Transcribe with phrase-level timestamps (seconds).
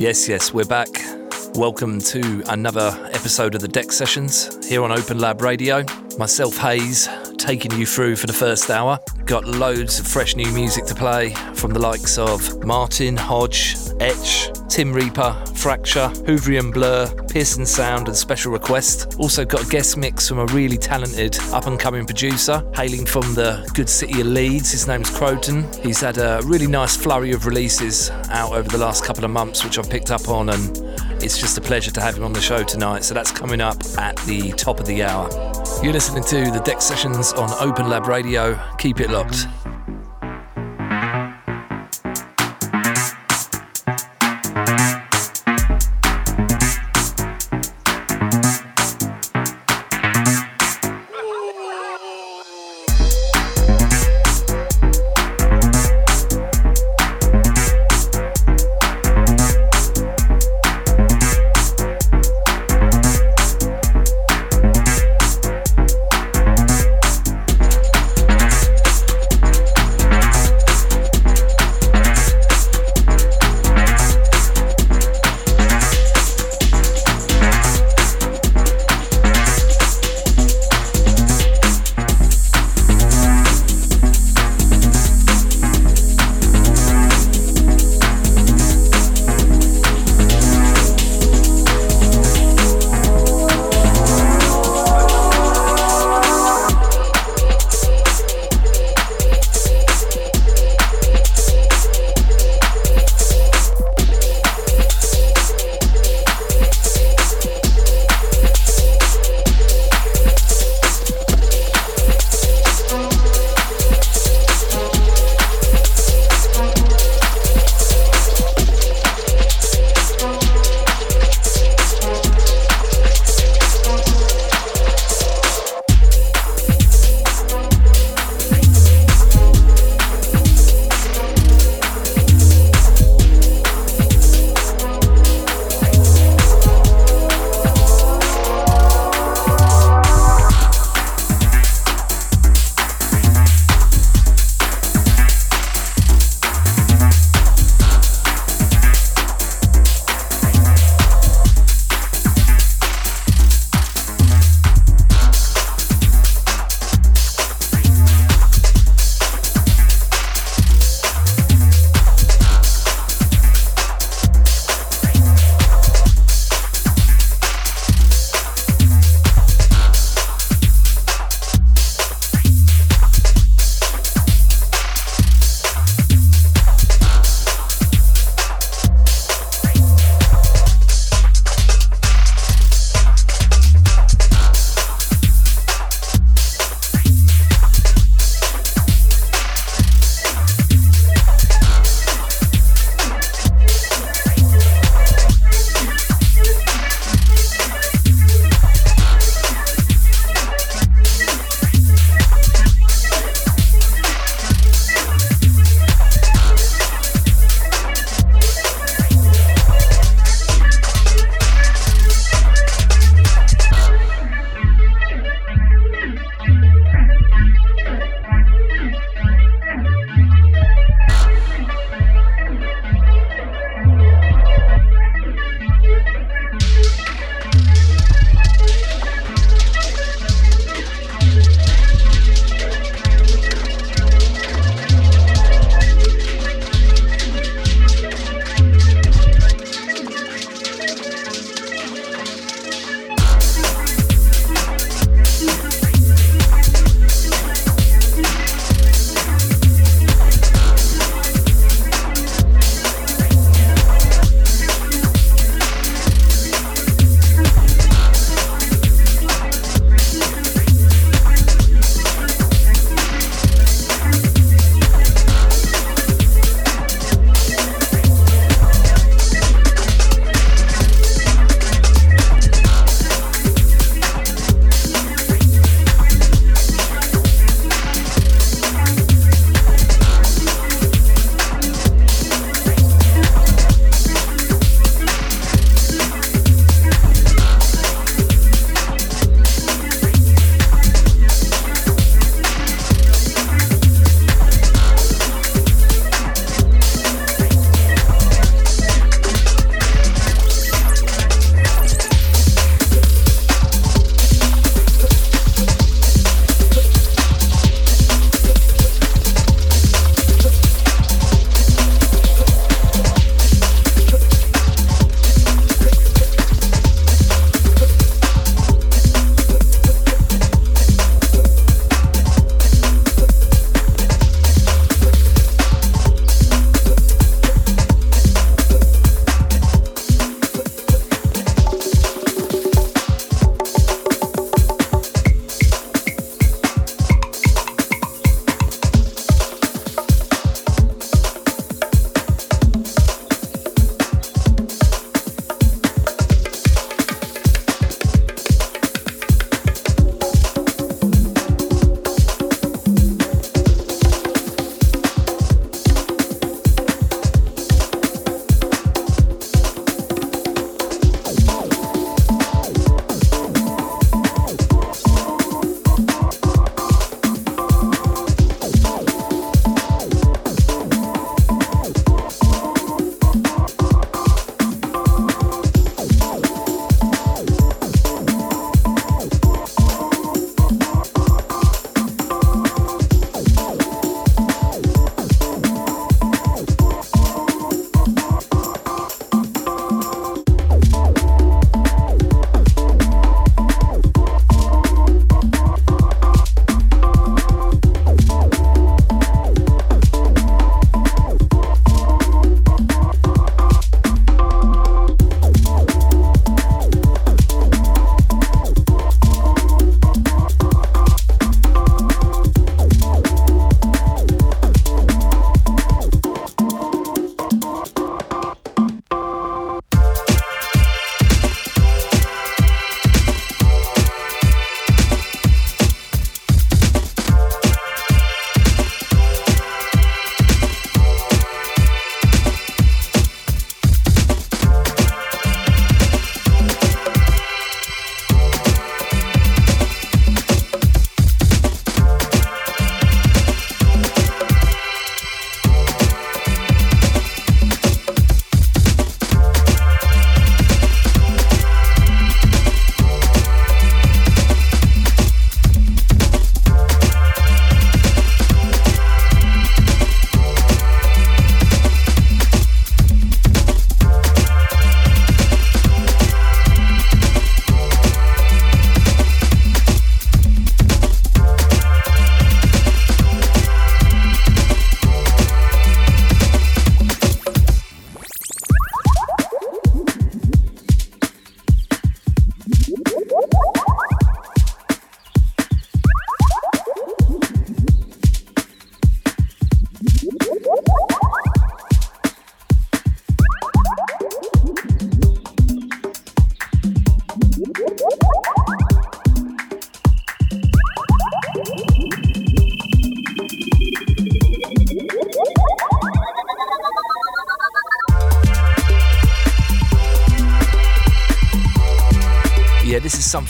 [0.00, 0.88] Yes, yes, we're back.
[1.54, 5.84] Welcome to another episode of the DEXT Sessions here on Open Lab Radio.
[6.16, 8.98] Myself, Haze, taking you through for the first hour.
[9.30, 14.50] Got loads of fresh new music to play from the likes of Martin, Hodge, Etch,
[14.68, 19.14] Tim Reaper, Fracture, Hooverian Blur, Pearson Sound, and Special Request.
[19.20, 23.22] Also got a guest mix from a really talented up and coming producer hailing from
[23.34, 24.72] the good city of Leeds.
[24.72, 25.72] His name's Krotone.
[25.76, 29.62] He's had a really nice flurry of releases out over the last couple of months,
[29.64, 30.76] which I've picked up on, and
[31.22, 33.04] it's just a pleasure to have him on the show tonight.
[33.04, 35.59] So that's coming up at the top of the hour.
[35.82, 38.60] You're listening to the DEXT Sessions on Open Lab Radio.
[38.76, 39.46] Keep it locked.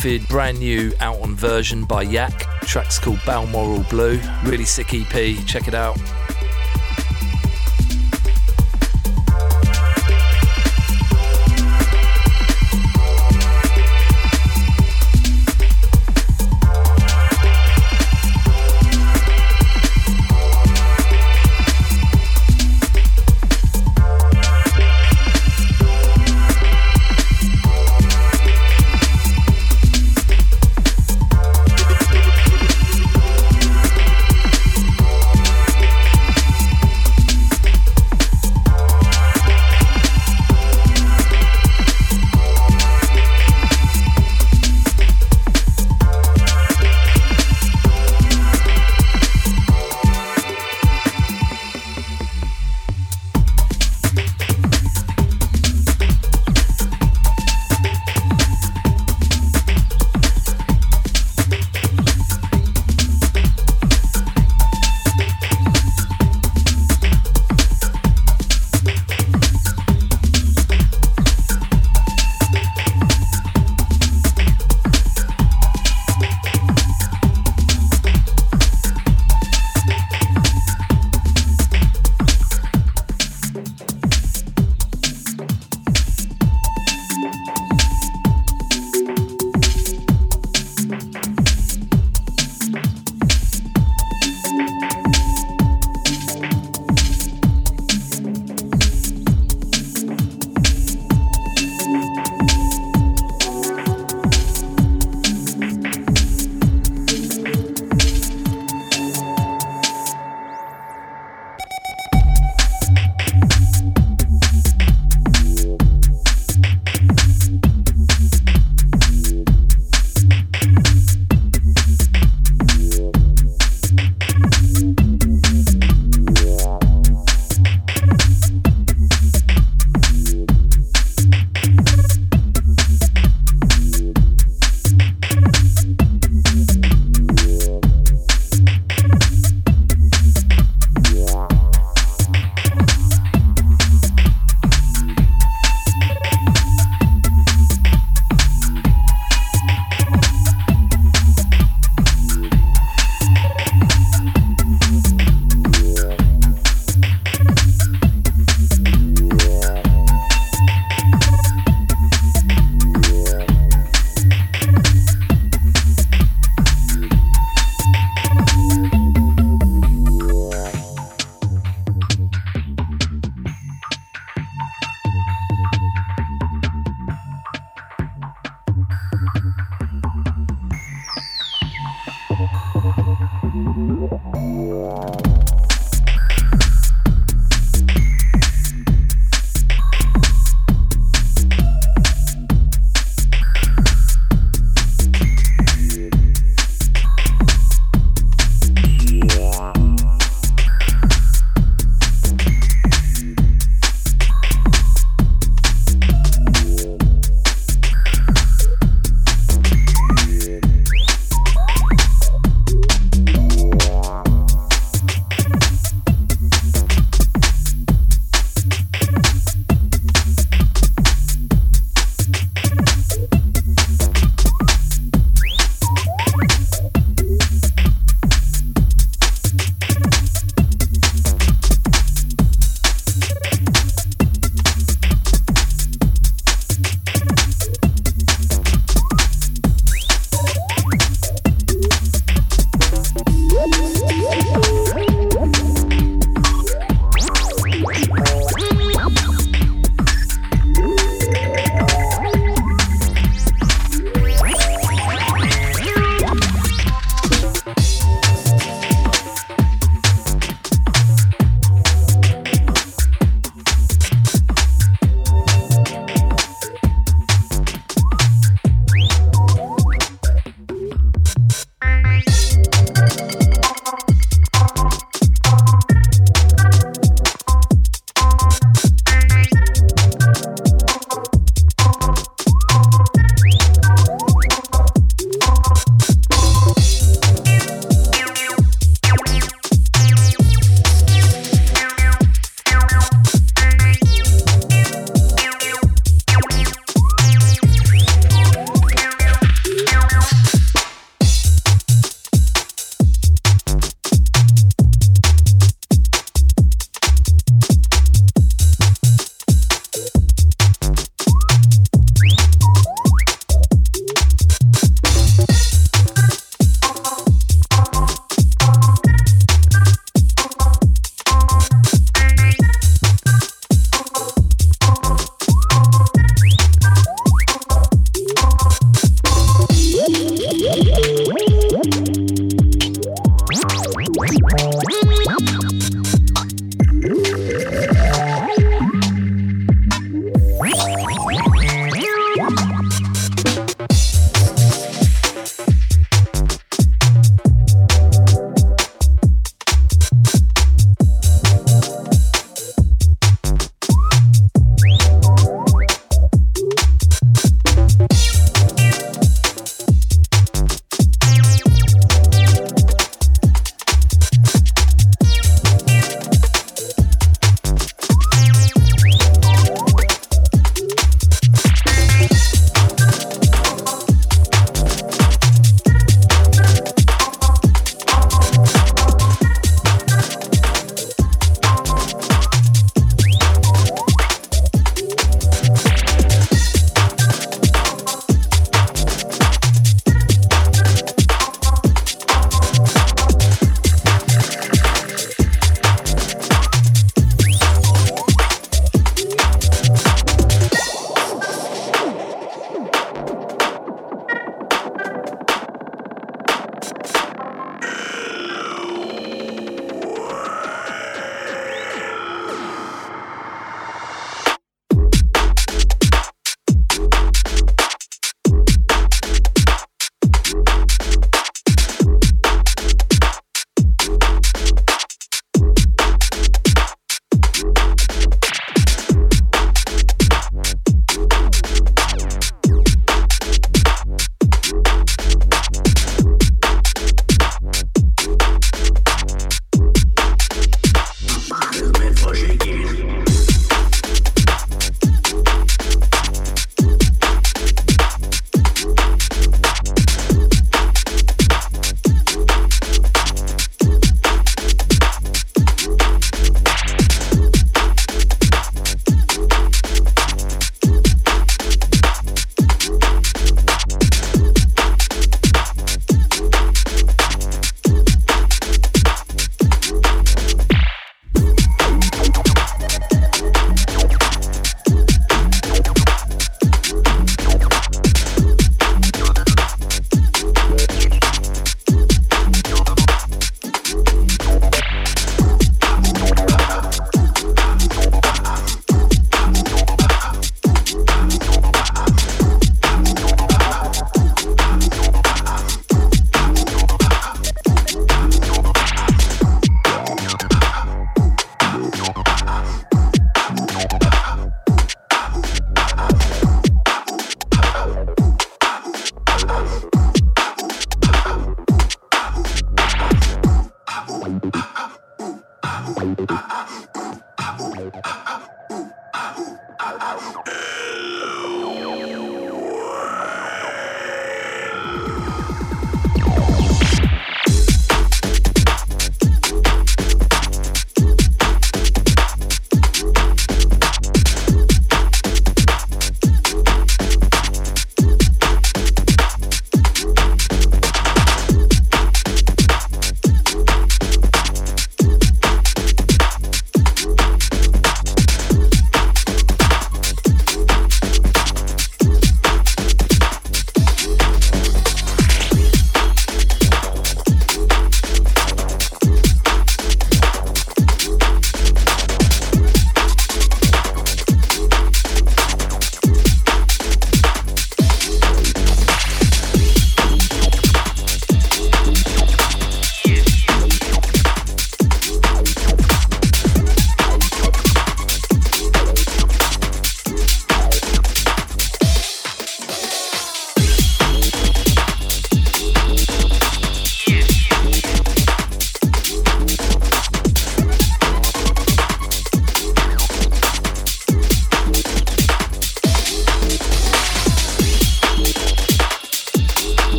[0.00, 2.32] Brand new out on version by Yak.
[2.62, 4.18] Track's called Balmoral Blue.
[4.44, 5.36] Really sick EP.
[5.46, 5.98] Check it out.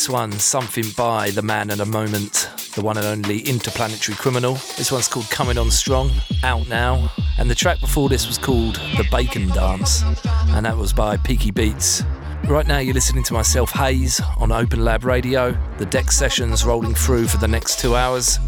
[0.00, 4.54] This one, something by the man at a moment, the one and only interplanetary criminal.
[4.78, 6.10] This one's called Coming On Strong,
[6.42, 7.12] out now.
[7.36, 10.02] And the track before this was called The Bacon Dance,
[10.54, 12.02] and that was by Peaky Beats.
[12.44, 15.50] Right now, you're listening to myself, Haze, on Open Lab Radio.
[15.76, 18.38] The DEXT sessions rolling through for the next two hours.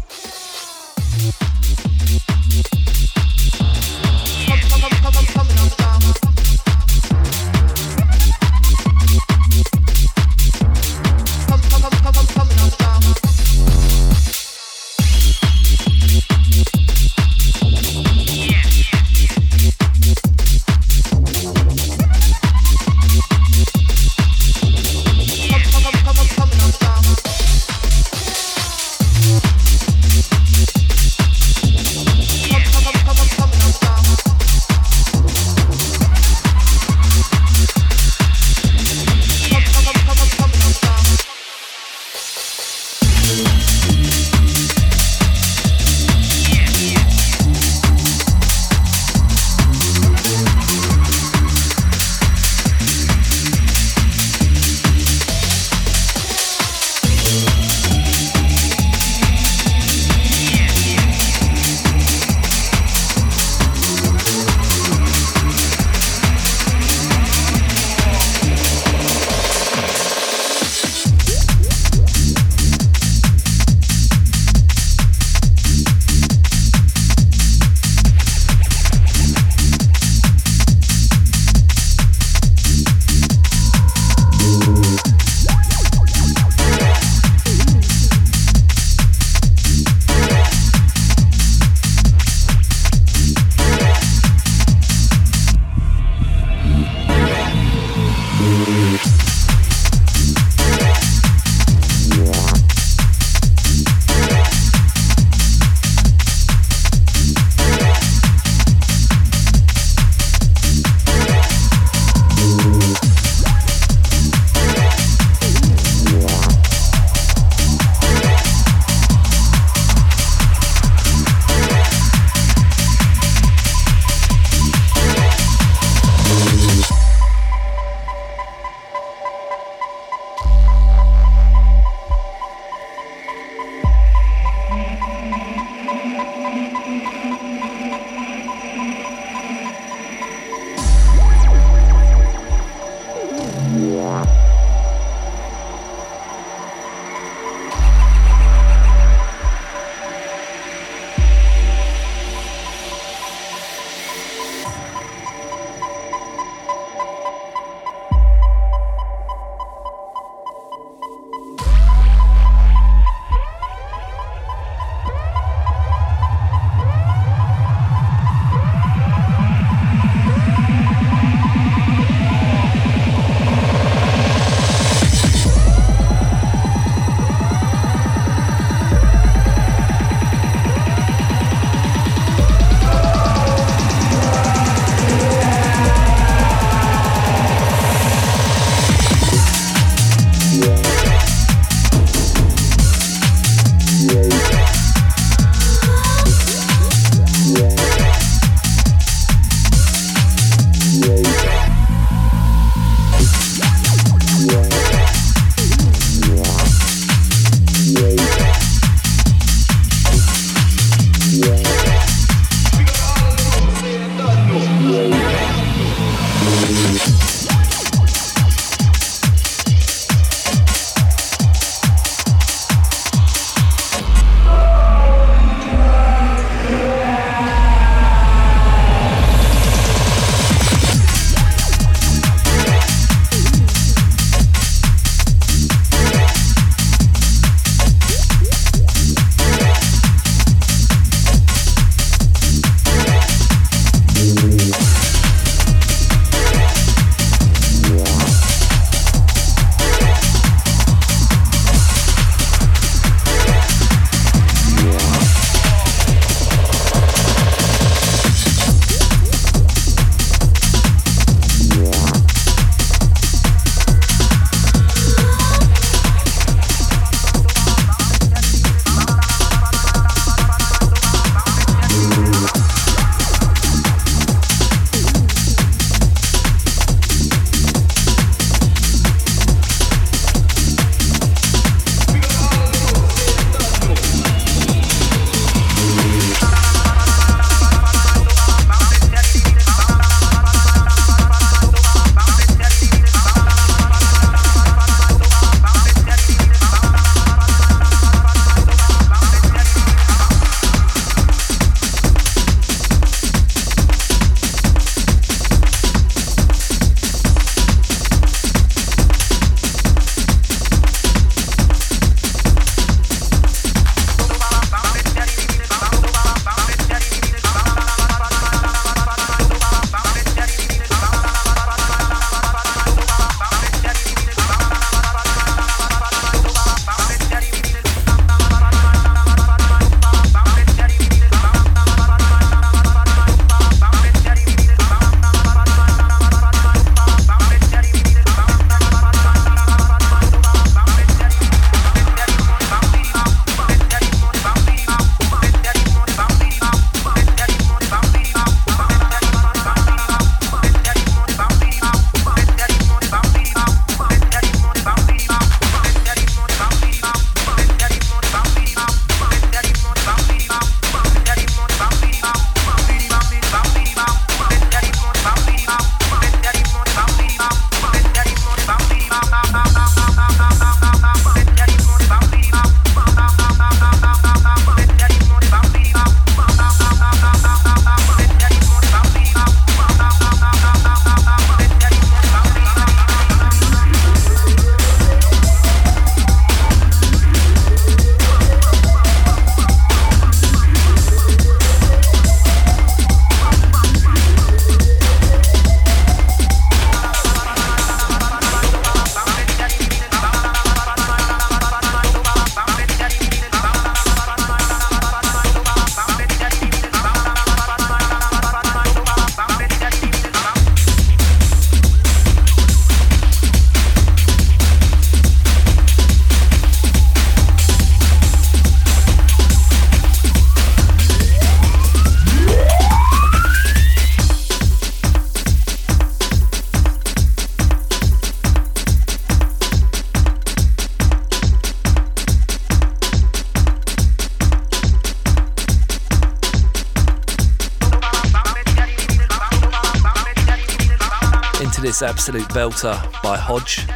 [442.03, 443.87] Absolute belter by Hodge.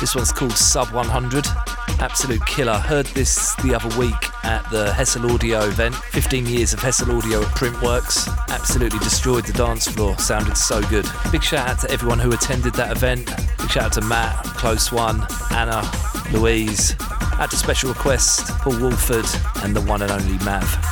[0.00, 1.46] This one's called Sub 100.
[2.00, 2.74] Absolute killer.
[2.74, 5.94] Heard this the other week at the Hessle Audio event.
[5.94, 8.28] 15 years of Hessle Audio at Printworks.
[8.48, 10.16] Absolutely destroyed the dance floor.
[10.18, 11.06] Sounded so good.
[11.32, 13.26] Big shout out to everyone who attended that event.
[13.58, 15.82] Big shout out to Matt, Close One, Anna,
[16.32, 16.94] Louise.
[17.40, 19.26] At the special request, Paul Woolford
[19.64, 20.87] and the one and only Mav.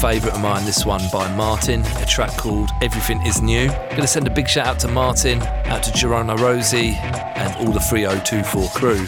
[0.00, 3.68] Favourite of mine, this one by Martyn, a track called Everything Is New.
[3.68, 7.80] To send a big shout out to Martyn, out to Girona Rosie, and all the
[7.80, 9.06] 3024 crew.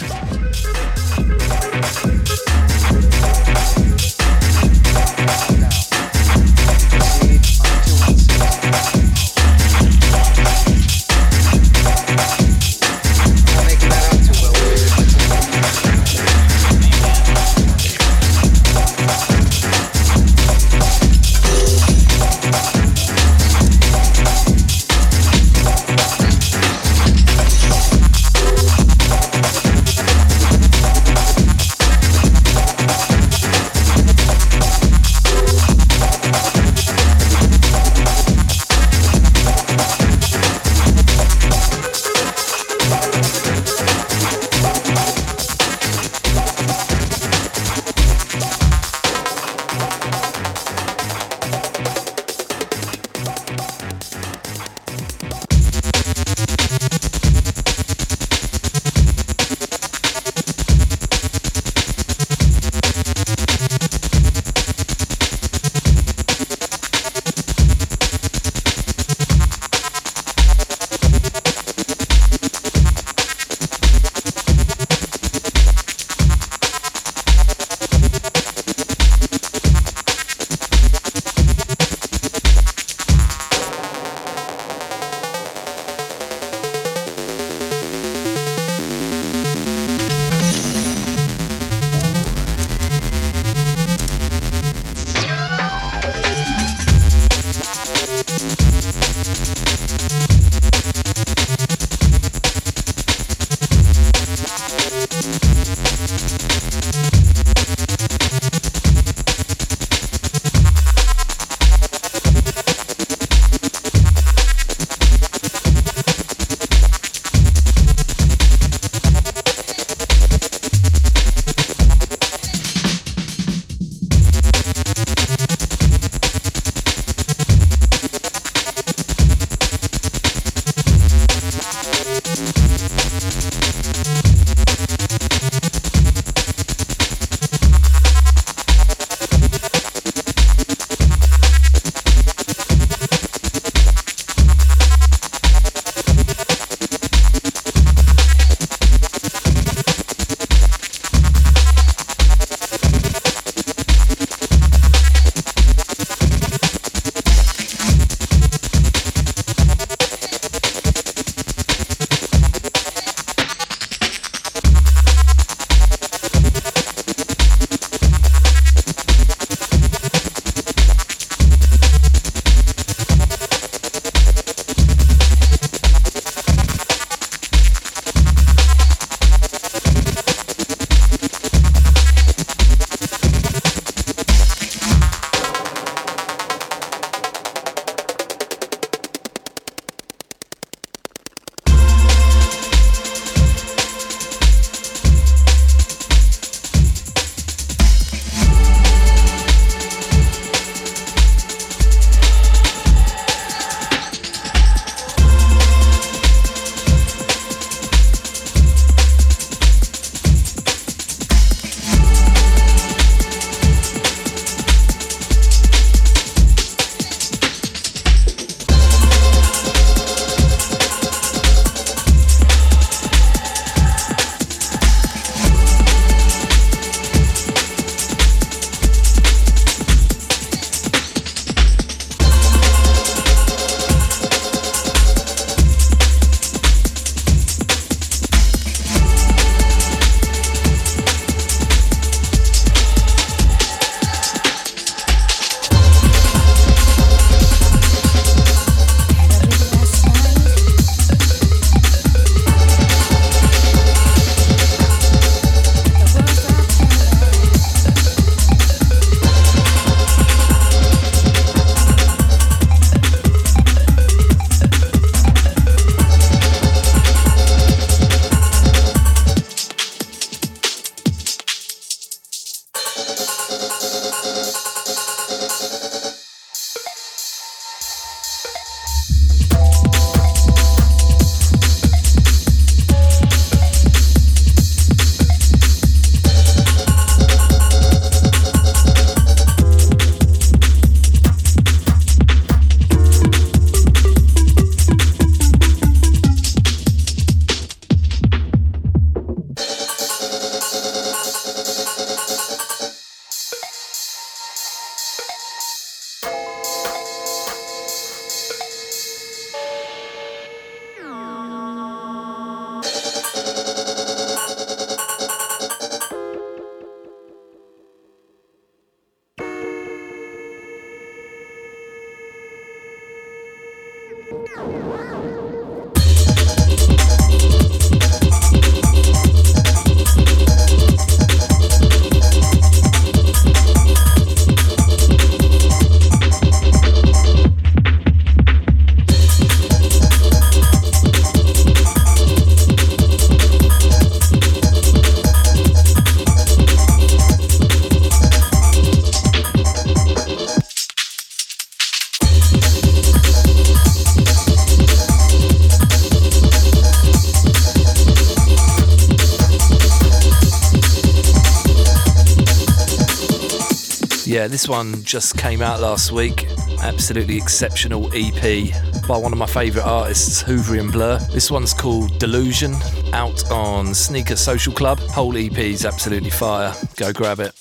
[364.53, 366.46] This one just came out last week.
[366.82, 368.70] Absolutely exceptional EP
[369.09, 371.18] by one of my favourite artists, Hooverian Blur.
[371.32, 372.74] This one's called Delusion,
[373.14, 374.98] out on Sneaker Social Club.
[374.98, 376.74] Whole EP is absolutely fire.
[376.96, 377.51] Go grab it.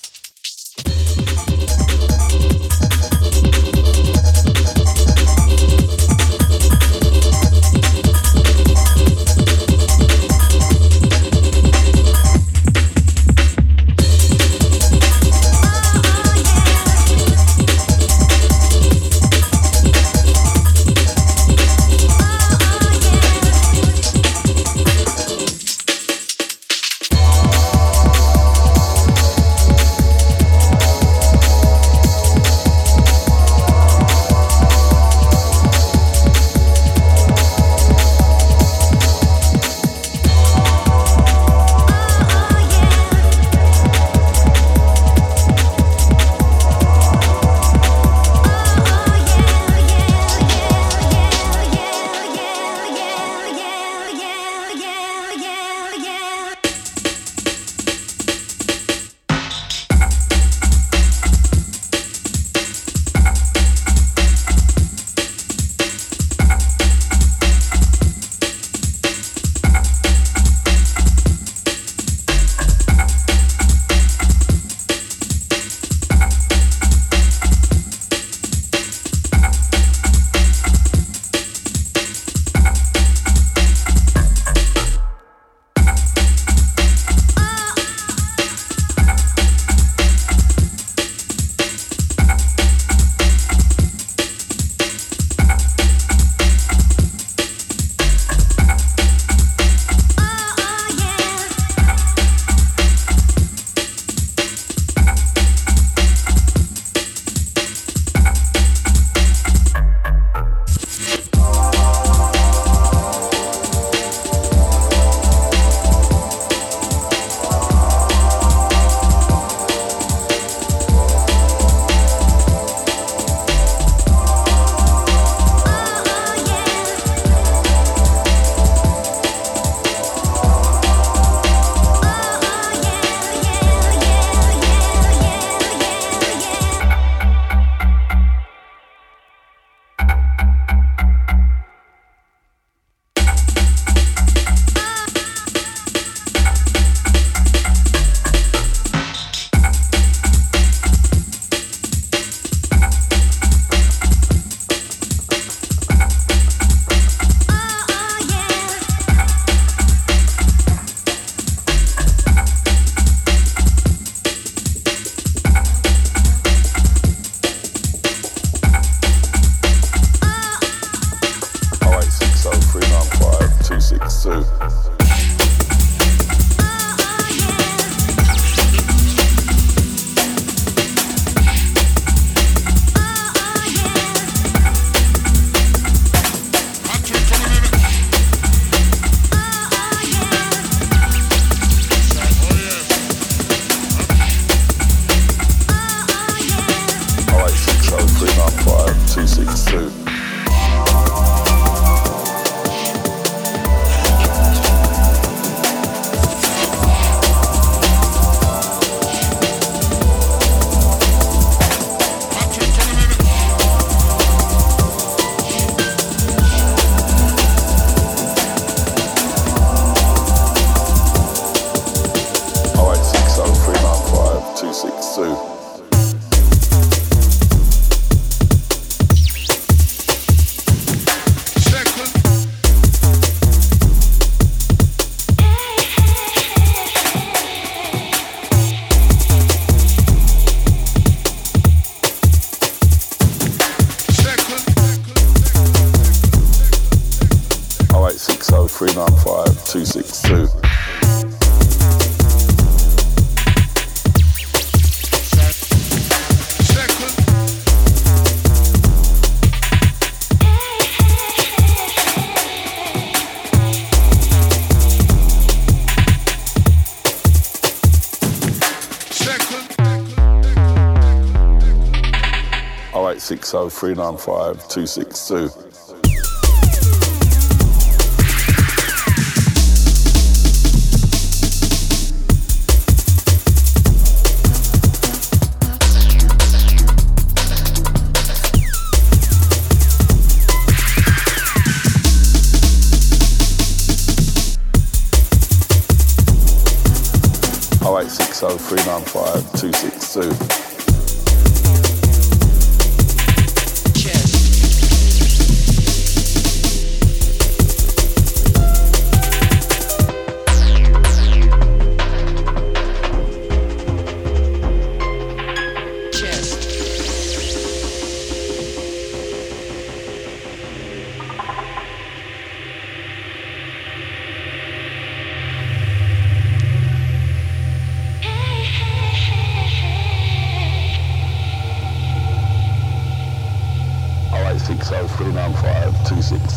[273.81, 275.70] 395 262.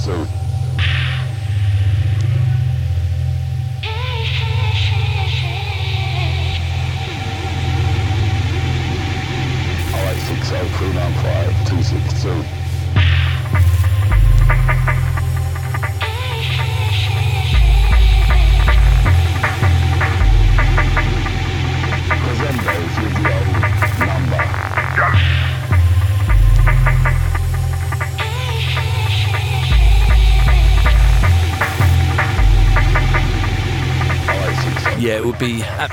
[0.06, 0.43] episode.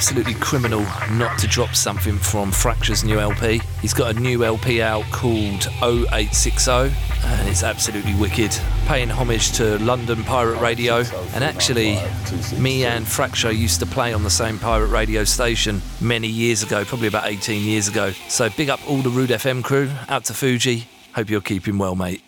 [0.02, 0.82] Absolutely criminal
[1.12, 3.62] not to drop something from Fracture's new LP.
[3.82, 8.50] He's got a new LP out called 0860 and it's absolutely wicked.
[8.88, 11.04] Paying homage to London Pirate Radio.
[11.36, 12.00] And actually,
[12.58, 16.84] me and Fracture used to play on the same pirate radio station many years ago,
[16.84, 18.10] probably about 18 years ago.
[18.28, 20.88] So big up all the Rude FM crew, out to Fuji.
[21.14, 22.24] Hope you're keeping well, mate.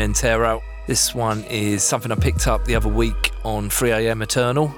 [0.00, 0.62] Out.
[0.86, 4.72] This one is something I picked up the other week on 3am Eternal.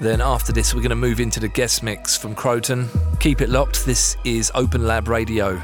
[0.00, 2.88] Then after this, we're gonna move into the guest mix from Krotone.
[3.20, 3.86] Keep it locked.
[3.86, 5.62] This is Open Lab Radio.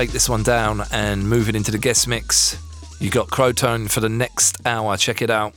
[0.00, 2.56] Take this one down and move it into the guest mix.
[3.00, 4.96] You got Krotone for the next hour.
[4.96, 5.52] Check it out.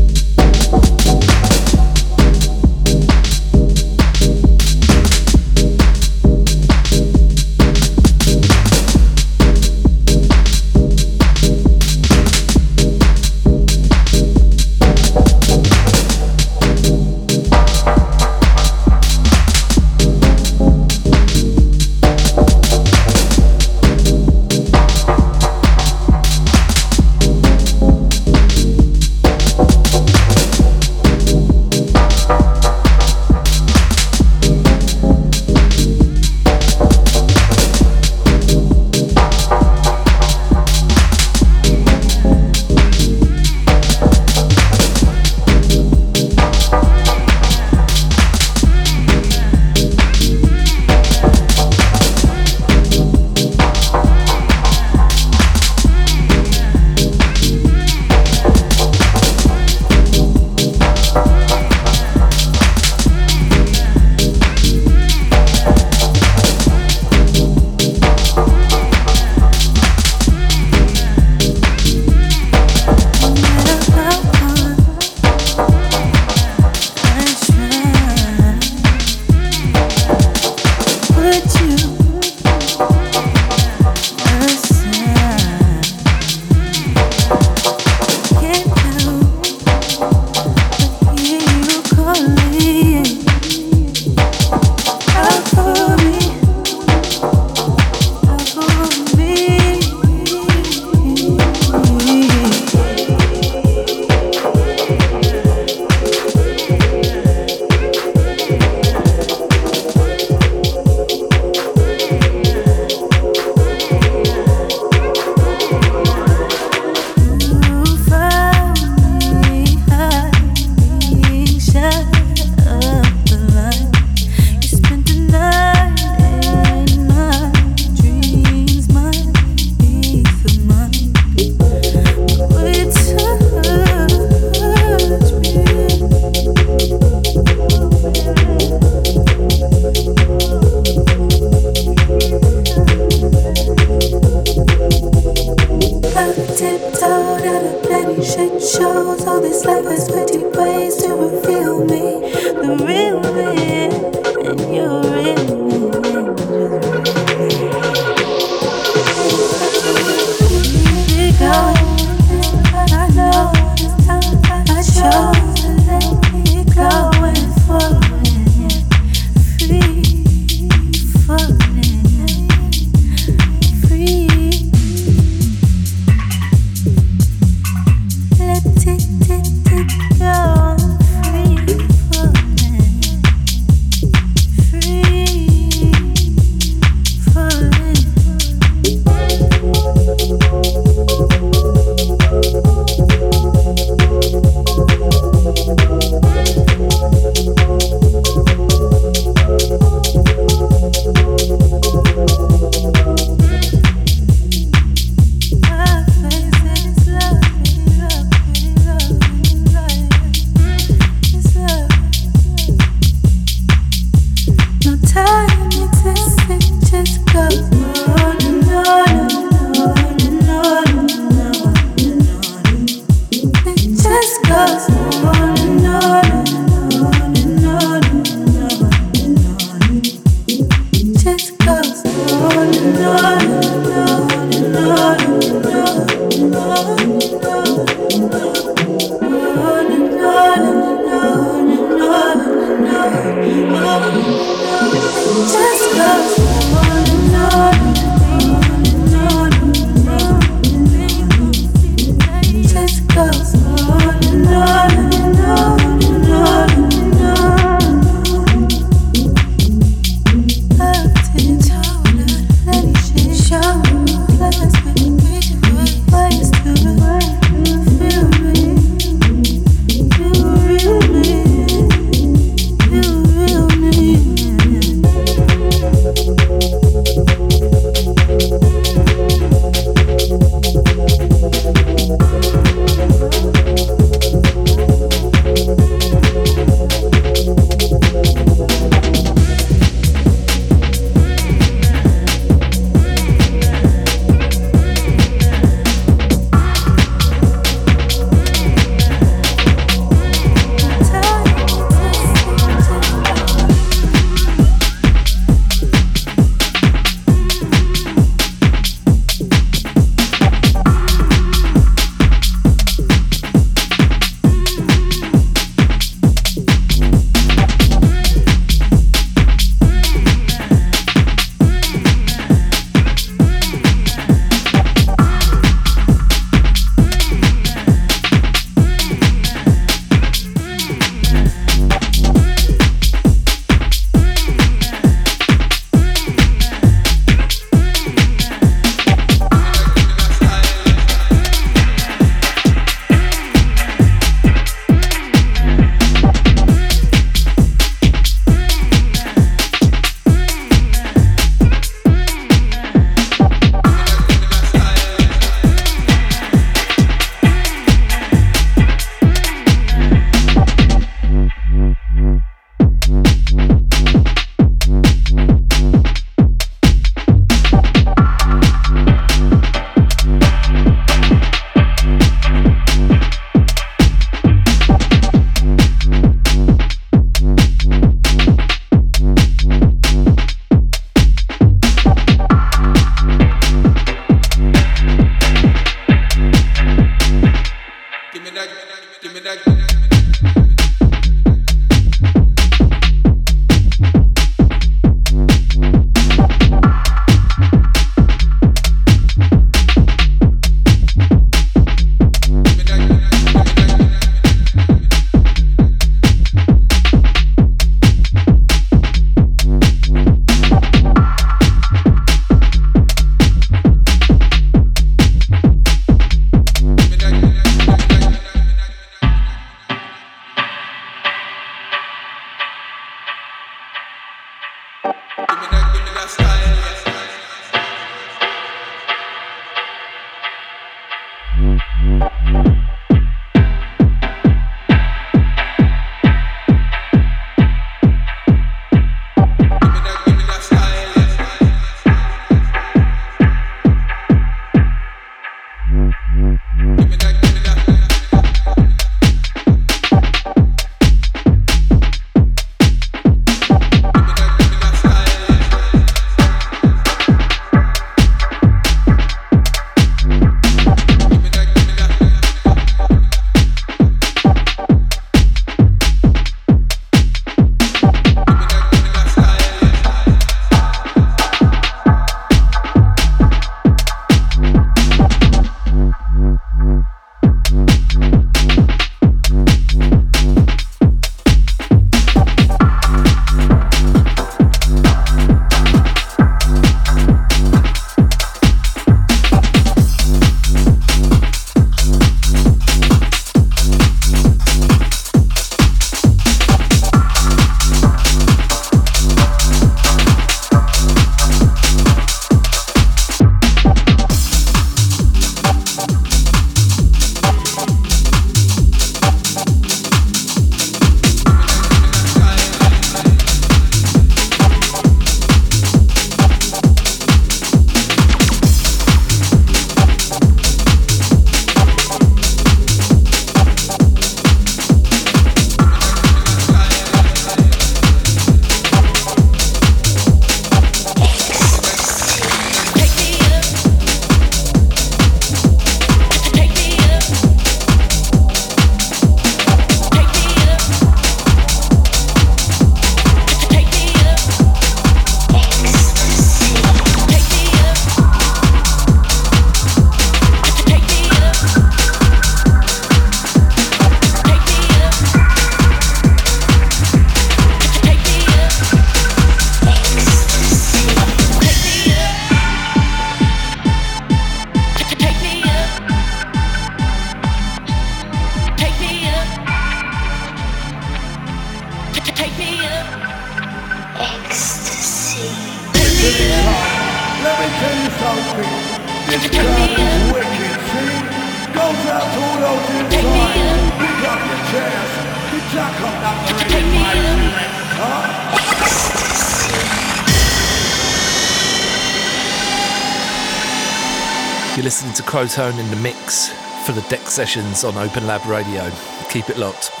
[595.41, 596.49] Listening to in the mix
[596.85, 598.91] for the DEXT Sessions on Open Lab Radio.
[599.31, 600.00] Keep it locked.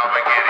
[0.00, 0.49] how I get it.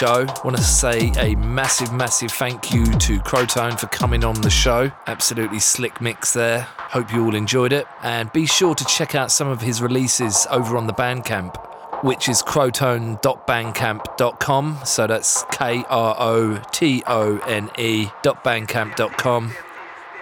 [0.00, 0.24] Show.
[0.46, 4.90] Want to say a massive, massive thank you to Krotone for coming on the show.
[5.06, 6.62] Absolutely slick mix there.
[6.78, 7.86] Hope you all enjoyed it.
[8.02, 12.30] And be sure to check out some of his releases over on the Bandcamp, which
[12.30, 14.78] is krotone.bandcamp.com.
[14.86, 19.52] So that's K R O T O N E.bandcamp.com.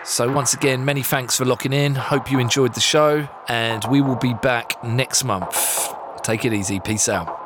[0.03, 1.95] So, once again, many thanks for locking in.
[1.95, 5.95] Hope you enjoyed the show, and we will be back next month.
[6.25, 6.81] Take it easy.
[6.81, 7.38] Peace out.